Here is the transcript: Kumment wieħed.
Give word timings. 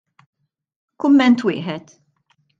Kumment 1.05 1.45
wieħed. 1.51 1.95